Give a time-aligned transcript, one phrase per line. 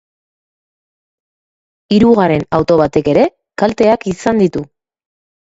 [1.97, 3.27] Hirugarren auto batek ere
[3.65, 4.67] kalteak izan ditu.